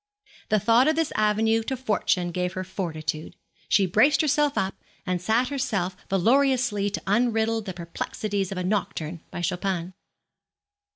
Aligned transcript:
The 0.49 0.57
thought 0.59 0.87
of 0.87 0.95
this 0.95 1.11
avenue 1.15 1.61
to 1.61 1.77
fortune 1.77 2.31
gave 2.31 2.53
her 2.53 2.63
fortitude. 2.63 3.35
She 3.69 3.85
braced 3.85 4.21
herself 4.21 4.57
up, 4.57 4.73
and 5.05 5.21
set 5.21 5.49
herself 5.49 5.95
valourously 6.09 6.89
to 6.89 7.01
unriddle 7.05 7.63
the 7.63 7.73
perplexities 7.75 8.51
of 8.51 8.57
a 8.57 8.63
nocturne 8.63 9.21
by 9.29 9.41
Chopin. 9.41 9.93